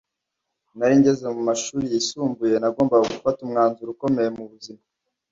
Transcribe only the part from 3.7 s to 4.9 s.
ukomeye mu buzima